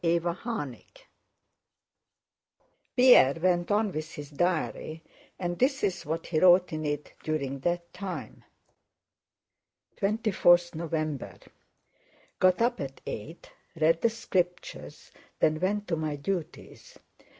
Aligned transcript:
CHAPTER 0.03 0.35
X 0.79 1.01
Pierre 2.97 3.37
went 3.39 3.69
on 3.69 3.91
with 3.91 4.11
his 4.15 4.31
diary, 4.31 5.03
and 5.37 5.59
this 5.59 5.83
is 5.83 6.07
what 6.07 6.25
he 6.25 6.39
wrote 6.39 6.73
in 6.73 6.87
it 6.87 7.13
during 7.21 7.59
that 7.59 7.93
time: 7.93 8.43
24th 9.97 10.73
November 10.73 11.35
Got 12.39 12.63
up 12.63 12.81
at 12.81 12.99
eight, 13.05 13.51
read 13.79 14.01
the 14.01 14.09
Scriptures, 14.09 15.11
then 15.39 15.59
went 15.59 15.87
to 15.89 15.95
my 15.95 16.15
duties. 16.15 16.97